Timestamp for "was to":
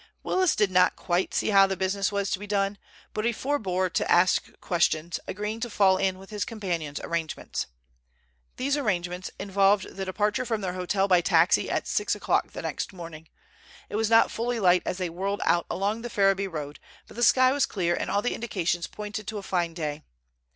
2.11-2.39